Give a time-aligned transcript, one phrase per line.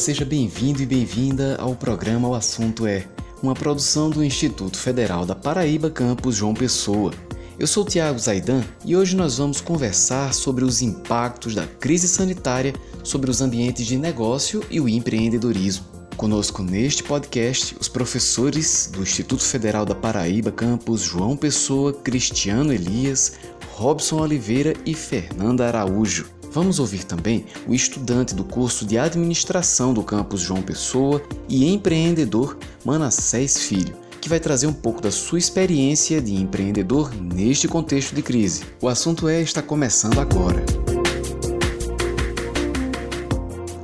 [0.00, 3.06] Seja bem-vindo e bem-vinda ao programa O Assunto É,
[3.42, 7.12] uma produção do Instituto Federal da Paraíba Campus João Pessoa.
[7.58, 12.72] Eu sou Tiago Zaidan e hoje nós vamos conversar sobre os impactos da crise sanitária
[13.04, 15.84] sobre os ambientes de negócio e o empreendedorismo.
[16.16, 23.34] Conosco neste podcast os professores do Instituto Federal da Paraíba Campus João Pessoa, Cristiano Elias,
[23.72, 26.39] Robson Oliveira e Fernanda Araújo.
[26.52, 32.58] Vamos ouvir também o estudante do curso de administração do campus João Pessoa e empreendedor
[32.84, 38.22] Manassés Filho, que vai trazer um pouco da sua experiência de empreendedor neste contexto de
[38.22, 38.64] crise.
[38.82, 40.64] O assunto é está começando agora.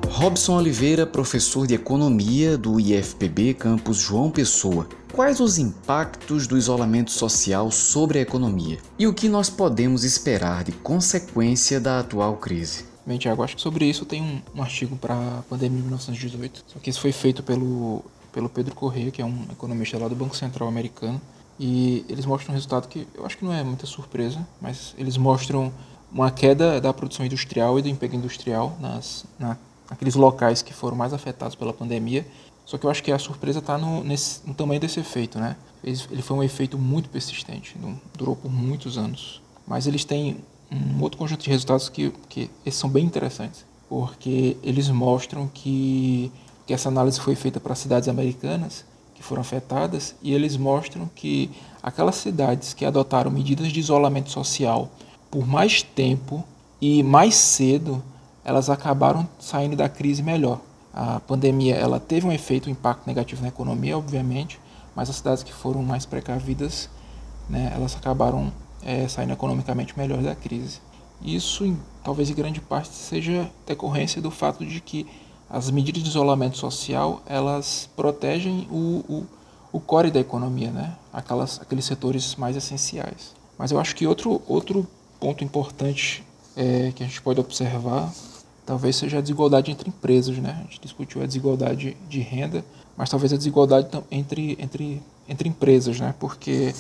[0.09, 4.89] Robson Oliveira, professor de economia do IFPB Campus João Pessoa.
[5.17, 8.77] Quais os impactos do isolamento social sobre a economia?
[8.99, 12.85] E o que nós podemos esperar de consequência da atual crise?
[13.07, 16.65] Bem, Tiago, acho que sobre isso tem um, um artigo para a pandemia de 1918.
[16.67, 20.15] Só que isso foi feito pelo, pelo Pedro Corrêa, que é um economista lá do
[20.15, 21.19] Banco Central americano.
[21.59, 25.17] E eles mostram um resultado que eu acho que não é muita surpresa, mas eles
[25.17, 25.73] mostram
[26.13, 29.57] uma queda da produção industrial e do emprego industrial nas, na
[29.89, 32.27] aqueles locais que foram mais afetados pela pandemia.
[32.67, 35.57] Só que eu acho que a surpresa está no, no tamanho desse efeito, né?
[35.85, 37.77] Ele foi um efeito muito persistente,
[38.19, 39.41] durou por muitos anos.
[39.65, 40.39] Mas eles têm
[40.71, 46.33] um outro conjunto de resultados que, que esses são bem interessantes, porque eles mostram que,
[46.67, 51.51] que essa análise foi feita para cidades americanas que foram afetadas e eles mostram que
[51.81, 54.91] aquelas cidades que adotaram medidas de isolamento social
[55.31, 56.45] por mais tempo
[56.81, 58.03] e mais cedo
[58.45, 60.61] elas acabaram saindo da crise melhor.
[60.97, 64.59] A pandemia ela teve um efeito, um impacto negativo na economia, obviamente,
[64.95, 66.89] mas as cidades que foram mais precavidas,
[67.51, 68.51] né, elas acabaram
[68.83, 70.81] é, saindo economicamente melhor da crise.
[71.21, 75.07] Isso, talvez em grande parte, seja decorrência do fato de que
[75.51, 79.27] as medidas de isolamento social elas protegem o, o,
[79.73, 80.97] o core da economia, né?
[81.13, 83.35] Aquelas, aqueles setores mais essenciais.
[83.59, 84.87] Mas eu acho que outro, outro
[85.21, 86.25] ponto importante
[86.57, 88.11] é, que a gente pode observar
[88.67, 90.57] talvez seja a desigualdade entre empresas, né?
[90.59, 92.65] A gente discutiu a desigualdade de renda,
[92.97, 96.13] mas talvez a desigualdade entre, entre, entre empresas, né?
[96.19, 96.75] Porque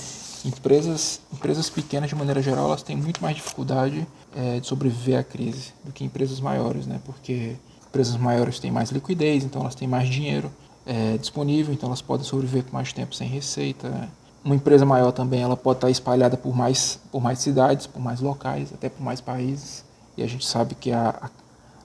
[0.44, 5.22] empresas, empresas pequenas, de maneira geral, elas têm muito mais dificuldade é, de sobreviver à
[5.22, 7.00] crise do que empresas maiores, né?
[7.04, 7.56] Porque
[7.88, 10.50] empresas maiores têm mais liquidez, então elas têm mais dinheiro
[10.84, 13.88] é, disponível, então elas podem sobreviver por mais tempo sem receita.
[13.88, 14.08] Né?
[14.44, 18.20] Uma empresa maior também, ela pode estar espalhada por mais, por mais cidades, por mais
[18.20, 19.84] locais, até por mais países.
[20.16, 21.30] E a gente sabe que a,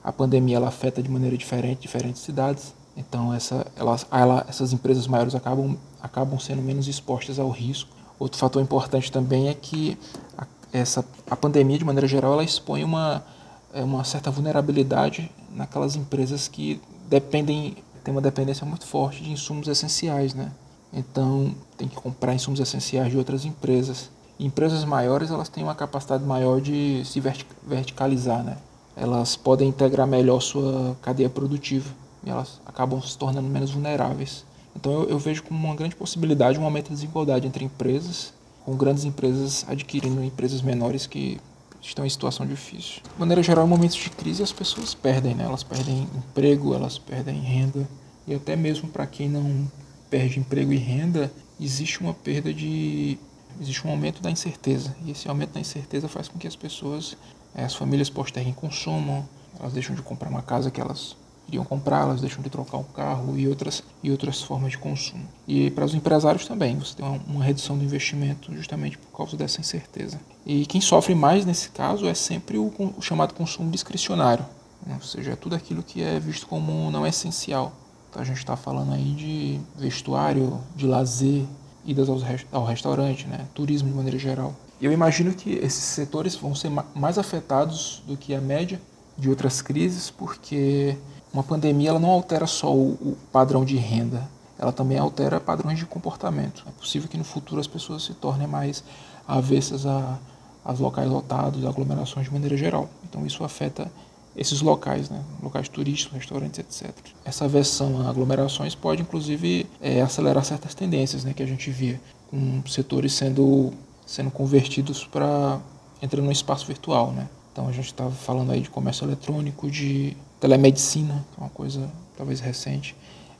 [0.02, 2.74] a pandemia ela afeta de maneira diferente diferentes cidades.
[2.96, 7.90] Então essa, elas, ela, essas empresas maiores acabam, acabam sendo menos expostas ao risco.
[8.18, 9.98] Outro fator importante também é que
[10.36, 13.24] a, essa, a pandemia, de maneira geral, ela expõe uma,
[13.72, 19.68] é, uma certa vulnerabilidade naquelas empresas que dependem, tem uma dependência muito forte de insumos
[19.68, 20.50] essenciais, né?
[20.92, 24.10] Então tem que comprar insumos essenciais de outras empresas.
[24.38, 27.20] E empresas maiores elas têm uma capacidade maior de se
[27.66, 28.56] verticalizar, né?
[28.96, 31.90] Elas podem integrar melhor sua cadeia produtiva
[32.24, 34.44] e elas acabam se tornando menos vulneráveis.
[34.76, 38.32] Então eu, eu vejo como uma grande possibilidade um aumento da desigualdade entre empresas,
[38.64, 41.40] com grandes empresas adquirindo empresas menores que
[41.80, 43.02] estão em situação difícil.
[43.02, 45.44] De maneira geral, em momentos de crise as pessoas perdem, né?
[45.44, 47.88] elas perdem emprego, elas perdem renda
[48.26, 49.70] e até mesmo para quem não
[50.08, 53.18] perde emprego e renda, existe uma perda de
[53.60, 57.16] existe um aumento da incerteza e esse aumento da incerteza faz com que as pessoas
[57.54, 61.16] as famílias posterguem consumo, elas deixam de comprar uma casa que elas
[61.48, 65.24] iriam comprar, elas deixam de trocar um carro e outras, e outras formas de consumo.
[65.46, 69.60] E para os empresários também, você tem uma, redução do investimento justamente por causa dessa
[69.60, 70.18] incerteza.
[70.46, 74.44] E quem sofre mais nesse caso é sempre o, o chamado consumo discricionário,
[74.86, 74.94] né?
[74.94, 77.72] ou seja, é tudo aquilo que é visto como não essencial.
[78.08, 81.44] Então a gente está falando aí de vestuário, de lazer,
[81.84, 82.18] idas ao,
[82.52, 83.46] ao restaurante, né?
[83.54, 84.54] turismo de maneira geral.
[84.82, 88.82] Eu imagino que esses setores vão ser mais afetados do que a média
[89.16, 90.96] de outras crises, porque
[91.32, 95.78] uma pandemia ela não altera só o, o padrão de renda, ela também altera padrões
[95.78, 96.64] de comportamento.
[96.66, 98.82] É possível que no futuro as pessoas se tornem mais
[99.26, 100.18] avessas a,
[100.64, 102.90] a locais lotados, aglomerações de maneira geral.
[103.08, 103.88] Então isso afeta
[104.36, 105.22] esses locais, né?
[105.40, 106.92] locais turísticos, restaurantes, etc.
[107.24, 112.00] Essa versão a aglomerações pode, inclusive, é, acelerar certas tendências né, que a gente via,
[112.28, 113.72] com setores sendo
[114.12, 115.58] sendo convertidos para
[116.02, 117.26] entrar no espaço virtual, né?
[117.50, 121.90] Então a gente estava falando aí de comércio eletrônico, de telemedicina, que é uma coisa
[122.14, 122.94] talvez recente,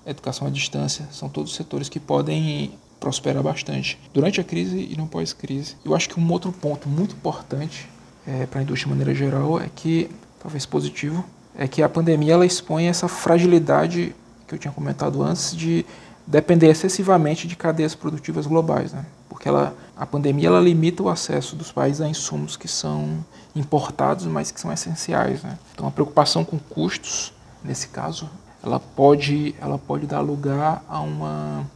[0.07, 5.07] educação à distância, são todos setores que podem prosperar bastante durante a crise e no
[5.07, 5.77] pós-crise.
[5.85, 7.87] Eu acho que um outro ponto muito importante
[8.27, 10.09] é, para a indústria de maneira geral é que,
[10.41, 11.23] talvez positivo,
[11.55, 14.17] é que a pandemia ela expõe essa fragilidade
[14.49, 15.85] que eu tinha comentado antes de
[16.27, 19.05] depender excessivamente de cadeias produtivas globais, né?
[19.29, 23.25] Porque ela, a pandemia ela limita o acesso dos países a insumos que são
[23.55, 25.59] importados, mas que são essenciais, né?
[25.75, 27.33] Então a preocupação com custos,
[27.65, 28.29] nesse caso,
[28.63, 31.67] ela pode, ela pode dar lugar a uma,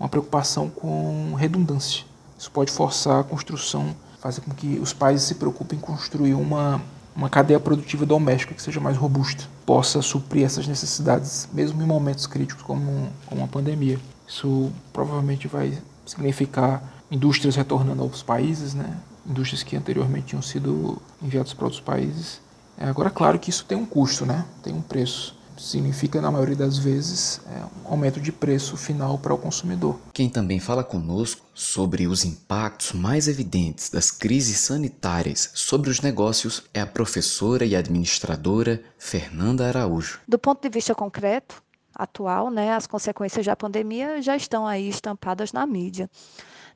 [0.00, 2.04] uma preocupação com redundância.
[2.38, 6.80] Isso pode forçar a construção, fazer com que os países se preocupem em construir uma,
[7.14, 12.26] uma cadeia produtiva doméstica que seja mais robusta, possa suprir essas necessidades, mesmo em momentos
[12.26, 13.98] críticos como, como uma pandemia.
[14.26, 18.96] Isso provavelmente vai significar indústrias retornando aos países, né?
[19.26, 22.40] indústrias que anteriormente tinham sido enviadas para outros países.
[22.78, 24.44] É, agora, claro que isso tem um custo, né?
[24.62, 29.34] tem um preço significa, na maioria das vezes, é, um aumento de preço final para
[29.34, 29.98] o consumidor.
[30.12, 36.62] Quem também fala conosco sobre os impactos mais evidentes das crises sanitárias sobre os negócios
[36.72, 40.20] é a professora e administradora Fernanda Araújo.
[40.26, 41.62] Do ponto de vista concreto,
[41.94, 46.10] atual, né, as consequências da pandemia já estão aí estampadas na mídia.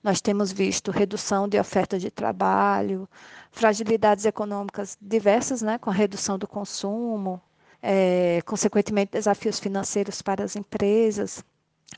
[0.02, 3.08] Nós temos visto redução de oferta de trabalho,
[3.50, 7.40] fragilidades econômicas diversas, né, com a redução do consumo,
[7.88, 11.44] é, consequentemente, desafios financeiros para as empresas,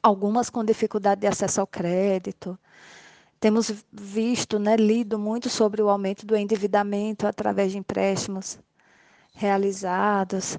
[0.03, 2.59] algumas com dificuldade de acesso ao crédito.
[3.41, 8.59] Temos visto, né, lido muito sobre o aumento do endividamento através de empréstimos
[9.35, 10.59] realizados.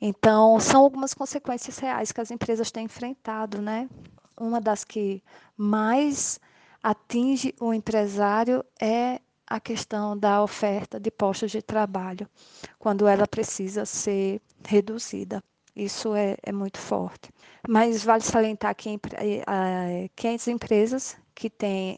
[0.00, 3.88] Então, são algumas consequências reais que as empresas têm enfrentado, né?
[4.36, 5.22] Uma das que
[5.56, 6.40] mais
[6.82, 9.20] atinge o empresário é
[9.54, 12.28] a questão da oferta de postos de trabalho,
[12.76, 15.40] quando ela precisa ser reduzida.
[15.76, 17.30] Isso é, é muito forte.
[17.68, 21.96] Mas vale salientar que, eh, que as empresas que têm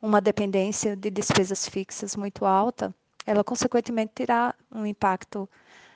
[0.00, 2.94] uma dependência de despesas fixas muito alta,
[3.24, 5.48] ela consequentemente terá um impacto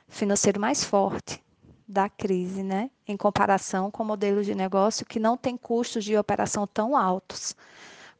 [0.08, 1.44] financeiro mais forte
[1.87, 2.90] da crise, né?
[3.06, 7.55] Em comparação com modelos de negócio que não têm custos de operação tão altos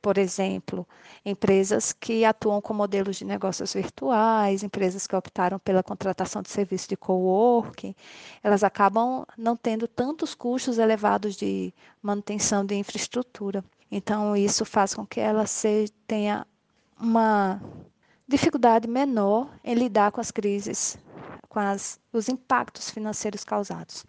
[0.01, 0.87] por exemplo,
[1.25, 6.89] empresas que atuam com modelos de negócios virtuais, empresas que optaram pela contratação de serviço
[6.89, 7.95] de coworking,
[8.43, 11.73] elas acabam não tendo tantos custos elevados de
[12.03, 13.65] manutenção de infraestrutura.
[13.91, 16.47] Então, isso faz com que ela se, tenha
[17.01, 17.61] uma
[18.27, 20.99] dificuldade menor em lidar com as crises,
[21.49, 24.05] com as, os impactos financeiros causados.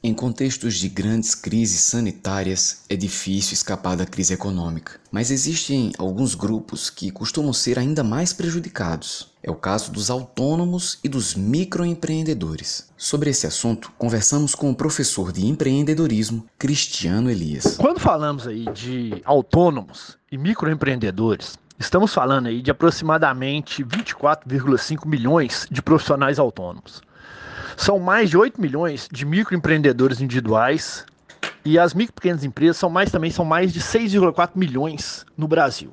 [0.00, 6.36] Em contextos de grandes crises sanitárias, é difícil escapar da crise econômica, mas existem alguns
[6.36, 9.34] grupos que costumam ser ainda mais prejudicados.
[9.42, 12.88] É o caso dos autônomos e dos microempreendedores.
[12.96, 17.76] Sobre esse assunto, conversamos com o professor de empreendedorismo, Cristiano Elias.
[17.76, 25.82] Quando falamos aí de autônomos e microempreendedores, estamos falando aí de aproximadamente 24,5 milhões de
[25.82, 27.02] profissionais autônomos.
[27.78, 31.06] São mais de 8 milhões de microempreendedores individuais
[31.64, 35.46] e as micro e pequenas empresas são mais também são mais de 6,4 milhões no
[35.46, 35.92] Brasil.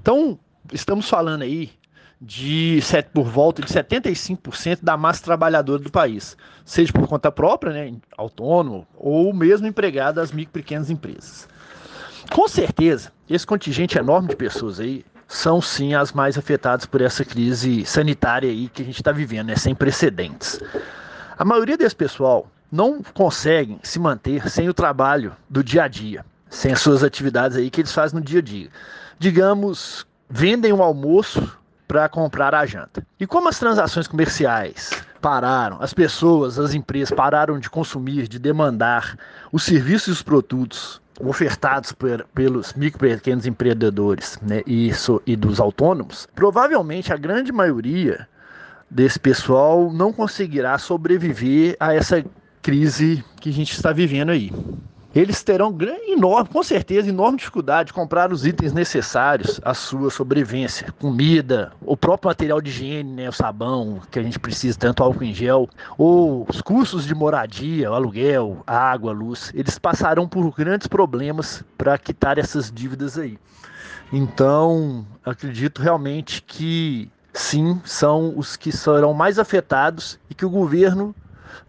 [0.00, 0.40] Então,
[0.72, 1.70] estamos falando aí
[2.18, 2.80] de
[3.12, 6.34] por volta de 75% da massa trabalhadora do país,
[6.64, 11.46] seja por conta própria, né, autônomo, ou mesmo empregado das micro e pequenas empresas.
[12.32, 17.22] Com certeza, esse contingente enorme de pessoas aí são sim as mais afetadas por essa
[17.22, 20.58] crise sanitária aí que a gente está vivendo, né, sem precedentes.
[21.38, 26.26] A maioria desse pessoal não conseguem se manter sem o trabalho do dia a dia,
[26.50, 28.68] sem as suas atividades aí que eles fazem no dia a dia.
[29.20, 33.06] Digamos, vendem o almoço para comprar a janta.
[33.20, 34.90] E como as transações comerciais
[35.20, 39.16] pararam, as pessoas, as empresas pararam de consumir, de demandar
[39.52, 41.94] os serviços e os produtos ofertados
[42.34, 44.90] pelos micro e pequenos empreendedores né, e,
[45.24, 48.26] e dos autônomos, provavelmente a grande maioria
[48.90, 52.24] desse pessoal não conseguirá sobreviver a essa
[52.62, 54.50] crise que a gente está vivendo aí.
[55.14, 55.74] Eles terão
[56.06, 61.96] enorme, com certeza, enorme dificuldade de comprar os itens necessários à sua sobrevivência, comida, o
[61.96, 65.68] próprio material de higiene, né, o sabão que a gente precisa, tanto álcool em gel,
[65.96, 69.50] ou os custos de moradia, o aluguel, água, luz.
[69.54, 73.38] Eles passarão por grandes problemas para quitar essas dívidas aí.
[74.12, 81.14] Então, acredito realmente que sim, são os que serão mais afetados e que o governo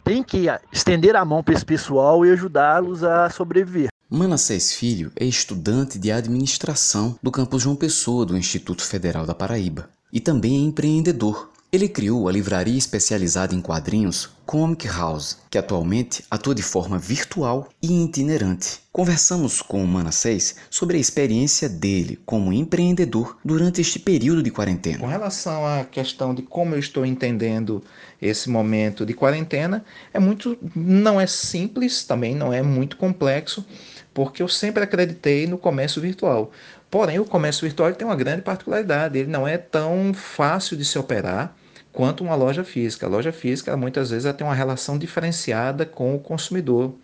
[0.03, 3.89] tem que estender a mão para esse pessoal e ajudá-los a sobreviver.
[4.09, 9.88] Manassés Filho é estudante de administração do campus João Pessoa do Instituto Federal da Paraíba
[10.11, 11.49] e também é empreendedor.
[11.71, 17.69] Ele criou a livraria especializada em quadrinhos Comic House, que atualmente atua de forma virtual
[17.79, 18.79] e itinerante.
[18.91, 24.97] Conversamos com o Manassés sobre a experiência dele como empreendedor durante este período de quarentena.
[24.97, 27.83] Com relação à questão de como eu estou entendendo
[28.19, 33.63] esse momento de quarentena, é muito não é simples, também não é muito complexo,
[34.11, 36.49] porque eu sempre acreditei no comércio virtual.
[36.89, 40.97] Porém, o comércio virtual tem uma grande particularidade, ele não é tão fácil de se
[40.97, 41.58] operar
[41.91, 43.05] quanto uma loja física.
[43.05, 46.96] A loja física, muitas vezes, tem uma relação diferenciada com o consumidor.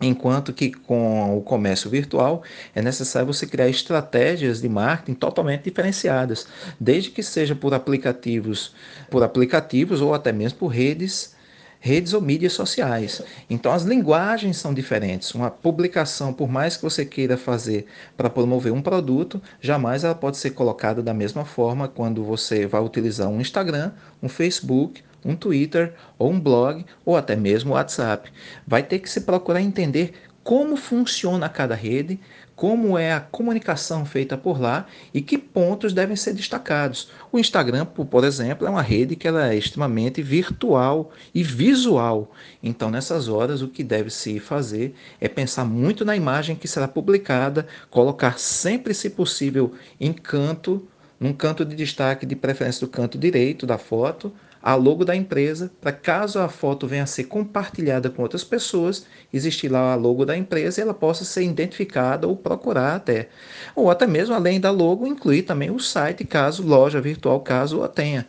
[0.00, 2.42] Enquanto que com o comércio virtual
[2.74, 6.46] é necessário você criar estratégias de marketing totalmente diferenciadas,
[6.80, 8.74] desde que seja por aplicativos,
[9.08, 11.36] por aplicativos ou até mesmo por redes
[11.84, 13.20] redes ou mídias sociais.
[13.50, 15.34] Então as linguagens são diferentes.
[15.34, 17.86] Uma publicação, por mais que você queira fazer
[18.16, 22.80] para promover um produto, jamais ela pode ser colocada da mesma forma quando você vai
[22.80, 23.90] utilizar um Instagram,
[24.22, 28.30] um Facebook, um Twitter ou um blog ou até mesmo o WhatsApp.
[28.64, 32.18] Vai ter que se procurar entender como funciona cada rede,
[32.54, 37.10] como é a comunicação feita por lá e que pontos devem ser destacados.
[37.30, 42.32] O Instagram, por exemplo, é uma rede que ela é extremamente virtual e visual.
[42.62, 46.86] Então, nessas horas, o que deve se fazer é pensar muito na imagem que será
[46.86, 50.86] publicada, colocar sempre, se possível, em canto,
[51.18, 55.72] num canto de destaque, de preferência do canto direito da foto, a logo da empresa,
[55.80, 60.24] para caso a foto venha a ser compartilhada com outras pessoas, existir lá a logo
[60.24, 63.28] da empresa e ela possa ser identificada ou procurar até.
[63.74, 67.88] Ou até mesmo, além da logo, incluir também o site, caso loja virtual, caso a
[67.88, 68.26] tenha.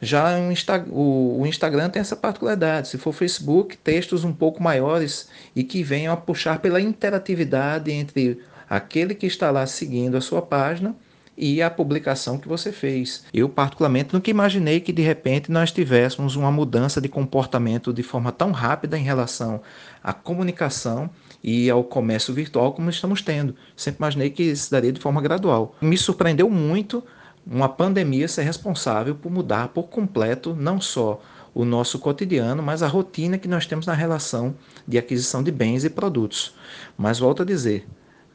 [0.00, 2.88] Já o, Insta, o, o, Instagram tem essa particularidade.
[2.88, 8.42] Se for Facebook, textos um pouco maiores e que venham a puxar pela interatividade entre
[8.68, 10.94] aquele que está lá seguindo a sua página
[11.36, 13.24] e a publicação que você fez.
[13.32, 18.30] Eu, particularmente, nunca imaginei que de repente nós tivéssemos uma mudança de comportamento de forma
[18.30, 19.60] tão rápida em relação
[20.02, 21.10] à comunicação
[21.42, 23.54] e ao comércio virtual como estamos tendo.
[23.76, 25.74] Sempre imaginei que isso daria de forma gradual.
[25.80, 27.02] Me surpreendeu muito
[27.46, 31.20] uma pandemia ser responsável por mudar por completo não só
[31.54, 34.54] o nosso cotidiano, mas a rotina que nós temos na relação
[34.86, 36.54] de aquisição de bens e produtos.
[36.96, 37.86] Mas volto a dizer,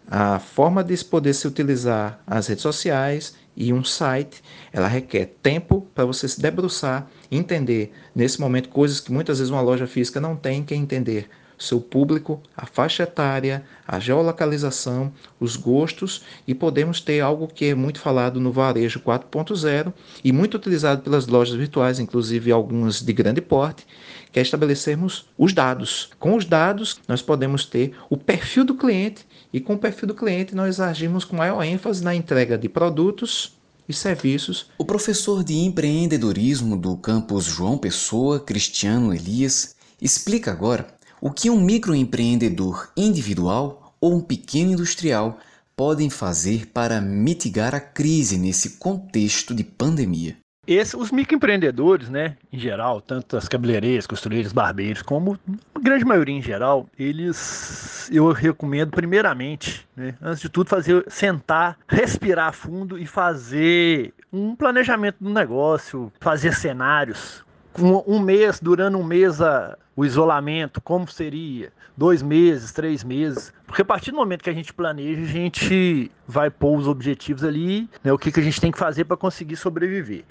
[0.10, 5.88] a forma de poder se utilizar as redes sociais e um site, ela requer tempo
[5.94, 10.36] para você se debruçar, entender nesse momento coisas que muitas vezes uma loja física não
[10.36, 11.28] tem, que entender.
[11.58, 17.76] Seu público, a faixa etária, a geolocalização, os gostos e podemos ter algo que é
[17.76, 19.92] muito falado no varejo 4.0
[20.24, 23.88] e muito utilizado pelas lojas virtuais, inclusive algumas de grande porte,
[24.31, 26.10] que é estabelecermos os dados.
[26.19, 30.15] Com os dados, nós podemos ter o perfil do cliente e com o perfil do
[30.15, 33.57] cliente nós agimos com maior ênfase na entrega de produtos
[33.88, 34.67] e serviços.
[34.77, 40.88] O professor de empreendedorismo do campus João Pessoa, Cristiano Elias, explica agora
[41.22, 45.39] o que um microempreendedor individual ou um pequeno industrial
[45.75, 50.38] podem fazer para mitigar a crise nesse contexto de pandemia.
[50.68, 55.40] Esse, os microempreendedores, né, em geral, tanto as cabeleireiras, costureiras, barbeiros, como
[55.74, 61.78] a grande maioria em geral, eles eu recomendo primeiramente, né, antes de tudo, fazer sentar,
[61.88, 67.47] respirar fundo e fazer um planejamento do negócio, fazer cenários.
[67.79, 73.53] Um, mês, durando um mês a, o isolamento, como seria, dois meses, três meses.
[73.65, 77.43] Porque a partir do momento que a gente planeja, a gente vai pôr os objetivos
[77.43, 80.24] ali, né, o que, que a gente tem que fazer para conseguir sobreviver.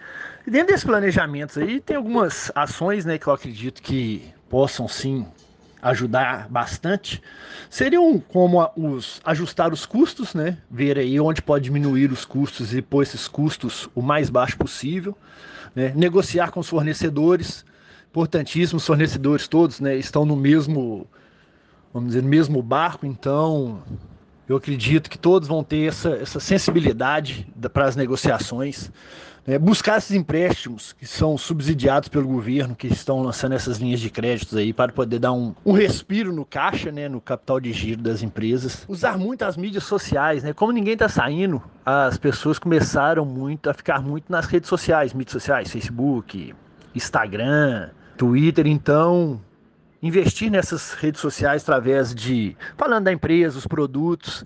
[0.47, 5.27] E dentro desses planejamentos aí, tem algumas ações né, que eu acredito que possam sim
[5.83, 7.23] ajudar bastante
[7.71, 10.59] seriam como os ajustar os custos, né?
[10.71, 15.17] Ver aí onde pode diminuir os custos e pôr esses custos o mais baixo possível,
[15.77, 15.93] né?
[15.95, 17.65] Negociar com os fornecedores,
[18.11, 19.95] importantíssimo, os fornecedores todos, né?
[19.95, 21.07] Estão no mesmo
[21.93, 23.83] vamos dizer, no mesmo barco, então
[24.47, 28.91] eu acredito que todos vão ter essa, essa sensibilidade para as negociações.
[29.47, 29.59] Né?
[29.59, 34.57] Buscar esses empréstimos que são subsidiados pelo governo, que estão lançando essas linhas de créditos
[34.57, 37.09] aí para poder dar um, um respiro no caixa, né?
[37.09, 38.85] no capital de giro das empresas.
[38.89, 40.53] Usar muito as mídias sociais, né?
[40.53, 45.33] Como ninguém está saindo, as pessoas começaram muito a ficar muito nas redes sociais, mídias
[45.33, 46.55] sociais, Facebook,
[46.95, 49.41] Instagram, Twitter, então
[50.03, 54.45] investir nessas redes sociais através de falando da empresa, os produtos,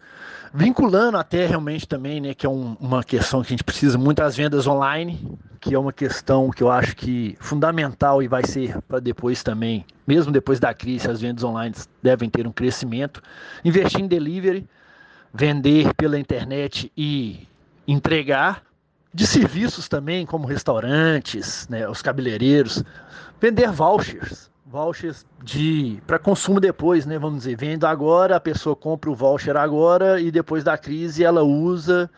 [0.52, 4.21] vinculando até realmente também, né, que é um, uma questão que a gente precisa muito
[4.21, 8.80] as vendas online, que é uma questão que eu acho que fundamental e vai ser
[8.83, 13.23] para depois também, mesmo depois da crise, as vendas online devem ter um crescimento,
[13.64, 14.69] investir em delivery,
[15.33, 17.47] vender pela internet e
[17.87, 18.62] entregar.
[19.12, 22.85] De serviços também, como restaurantes, né, os cabeleireiros,
[23.40, 27.19] vender vouchers vouchers de para consumo depois, né?
[27.19, 31.43] Vamos dizer, vendo agora, a pessoa compra o voucher agora e depois da crise ela
[31.43, 32.09] usa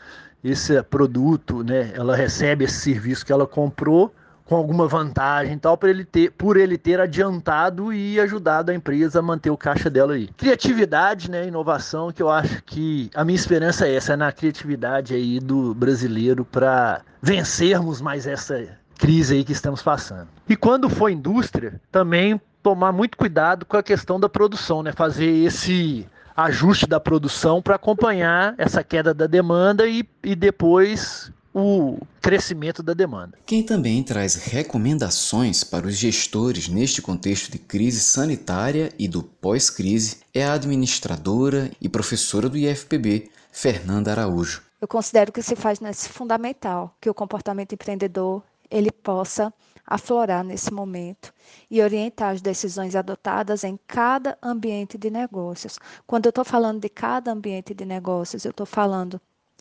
[0.44, 1.92] esse produto, né?
[1.94, 4.12] Ela recebe esse serviço que ela comprou
[4.44, 9.21] com alguma vantagem tal para ele ter, por ele ter adiantado e ajudado a empresa
[9.21, 10.28] a manter o caixa dela aí.
[10.37, 15.14] Criatividade, né, inovação, que eu acho que a minha esperança é essa, é na criatividade
[15.14, 18.59] aí do brasileiro para vencermos mais essa
[19.02, 20.28] crise aí que estamos passando.
[20.49, 24.92] E quando for indústria, também tomar muito cuidado com a questão da produção, né?
[24.92, 26.06] Fazer esse
[26.37, 32.94] ajuste da produção para acompanhar essa queda da demanda e, e depois o crescimento da
[32.94, 33.37] demanda.
[33.44, 40.18] Quem também traz recomendações para os gestores neste contexto de crise sanitária e do pós-crise
[40.32, 44.62] é a administradora e professora do IFPB, Fernanda Araújo.
[44.80, 48.42] Eu considero que se faz nesse fundamental que o comportamento empreendedor
[48.73, 49.52] ele possa
[49.87, 51.33] aflorar nesse momento
[51.71, 55.79] e orientar as decisões adotadas em cada ambiente de negócios.
[56.07, 59.21] Quando eu estou falando de cada ambiente de negócios, eu estou falando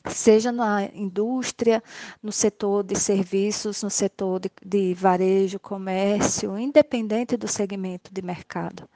[0.10, 1.84] seja na indústria,
[2.24, 8.90] no setor de serviços, no setor de, de, varejo, comércio, independente do segmento de mercado.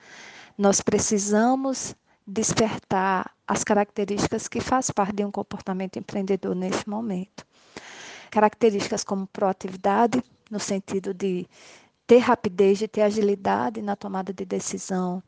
[0.57, 1.95] Nós precisamos
[2.25, 7.45] despertar as características que faz parte de um comportamento empreendedor nesse momento
[8.35, 11.47] características como proatividade, no sentido de
[12.05, 15.23] ter rapidez, de ter agilidade na tomada de decisão,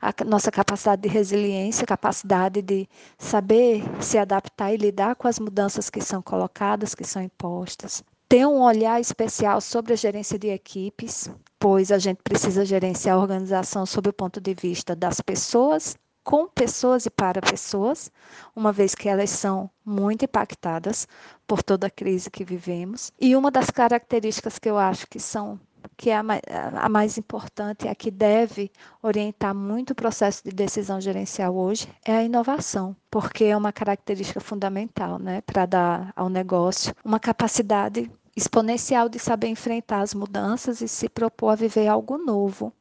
[0.00, 5.90] a nossa capacidade de resiliência, capacidade de saber se adaptar e lidar com as mudanças
[5.90, 8.02] que são colocadas, que são impostas.
[8.26, 11.28] Ter um olhar especial sobre a gerência de equipes,
[11.58, 15.94] pois a gente precisa gerenciar a organização sob o ponto de vista das pessoas
[16.30, 18.08] com pessoas e para pessoas,
[18.54, 21.08] uma vez que elas são muito impactadas
[21.44, 23.10] por toda a crise que vivemos.
[23.20, 25.58] E uma das características que eu acho que são
[25.96, 26.40] que é a mais,
[26.76, 28.70] a mais importante, a que deve
[29.02, 34.40] orientar muito o processo de decisão gerencial hoje, é a inovação, porque é uma característica
[34.40, 40.86] fundamental né, para dar ao negócio uma capacidade exponencial de saber enfrentar as mudanças e
[40.86, 42.72] se propor a viver algo novo,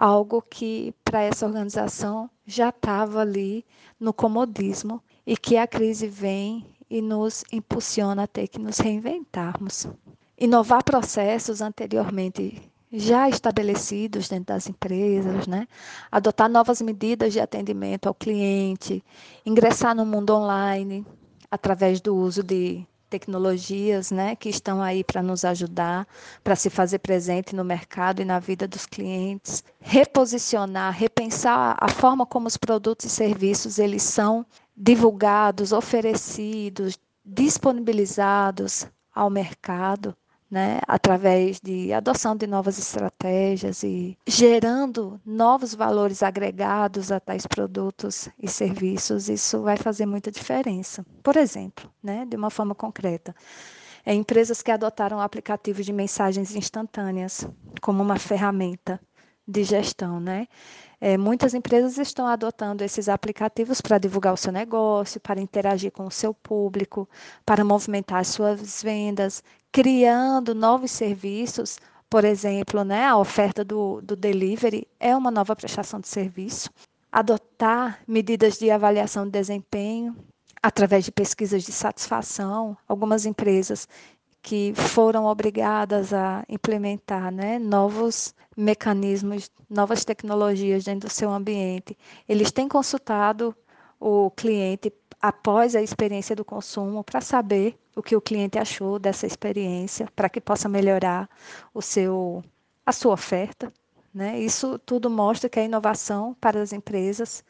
[0.00, 3.66] algo que para essa organização já estava ali
[4.00, 9.86] no comodismo e que a crise vem e nos impulsiona a ter que nos reinventarmos.
[10.38, 15.68] Inovar processos anteriormente já estabelecidos dentro das empresas, né?
[16.10, 19.04] adotar novas medidas de atendimento ao cliente,
[19.44, 21.06] ingressar no mundo online
[21.50, 26.06] através do uso de tecnologias né, que estão aí para nos ajudar,
[26.42, 32.24] para se fazer presente no mercado e na vida dos clientes, reposicionar, repensar a forma
[32.24, 34.46] como os produtos e serviços eles são
[34.76, 40.16] divulgados, oferecidos, disponibilizados ao mercado
[40.50, 48.28] né, através de adoção de novas estratégias e gerando novos valores agregados a tais produtos
[48.38, 51.06] e serviços, isso vai fazer muita diferença.
[51.22, 53.34] Por exemplo, né, de uma forma concreta,
[54.04, 57.46] é, empresas que adotaram aplicativos de mensagens instantâneas
[57.80, 59.00] como uma ferramenta
[59.46, 60.46] de gestão, né?
[61.00, 66.06] É, muitas empresas estão adotando esses aplicativos para divulgar o seu negócio, para interagir com
[66.06, 67.08] o seu público,
[67.44, 71.78] para movimentar as suas vendas, criando novos serviços.
[72.08, 76.70] Por exemplo, né, a oferta do, do delivery é uma nova prestação de serviço.
[77.12, 80.16] Adotar medidas de avaliação de desempenho
[80.62, 82.76] através de pesquisas de satisfação.
[82.88, 83.88] Algumas empresas
[84.42, 91.96] que foram obrigadas a implementar né, novos mecanismos, novas tecnologias dentro do seu ambiente.
[92.28, 93.54] Eles têm consultado
[93.98, 99.26] o cliente após a experiência do consumo para saber o que o cliente achou dessa
[99.26, 101.28] experiência, para que possa melhorar
[101.74, 102.42] o seu,
[102.84, 103.72] a sua oferta.
[104.12, 104.40] Né?
[104.40, 107.44] Isso tudo mostra que a inovação para as empresas,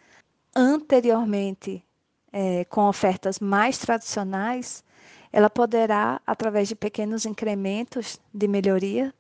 [0.55, 1.85] anteriormente
[2.33, 4.85] é, com ofertas mais tradicionais,
[5.33, 9.15] ela poderá, através de pequenos incrementos de melhoria,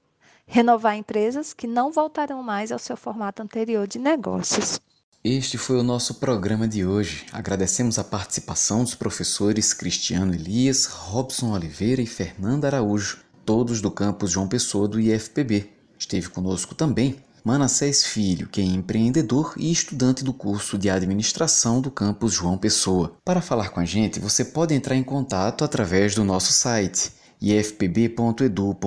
[0.47, 4.81] renovar empresas que não voltarão mais ao seu formato anterior de negócios.
[5.23, 7.27] Este foi o nosso programa de hoje.
[7.31, 14.31] Agradecemos a participação dos professores Cristiano Elias, Robson Oliveira e Fernanda Araújo, todos do campus
[14.31, 15.69] João Pessoa do IFPB.
[15.99, 21.91] Esteve conosco também Manassés Filho, que é empreendedor e estudante do curso de administração do
[21.91, 23.13] campus João Pessoa.
[23.23, 28.81] Para falar com a gente, você pode entrar em contato através do nosso site ifpb.edu.br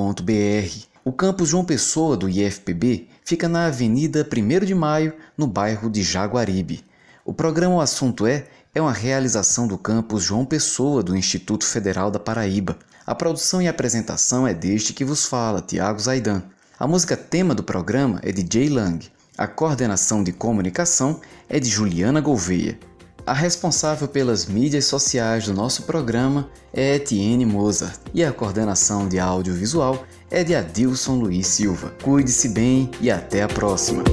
[1.05, 6.03] o campus João Pessoa do IFPB fica na Avenida 1 de Maio, no bairro de
[6.03, 6.83] Jaguaribe.
[7.25, 12.09] O programa O Assunto É é uma realização do campus João Pessoa do Instituto Federal
[12.09, 12.77] da Paraíba.
[13.05, 16.41] A produção e apresentação é deste que vos fala, Tiago Zaidan.
[16.79, 19.07] A música tema do programa é de Jay Lang.
[19.37, 22.79] A coordenação de comunicação é de Juliana Gouveia.
[23.25, 29.17] A responsável pelas mídias sociais do nosso programa é Etienne Mozart e a coordenação de
[29.17, 30.03] audiovisual
[30.33, 31.93] é de Adilson Luiz Silva.
[32.01, 34.03] Cuide-se bem e até a próxima!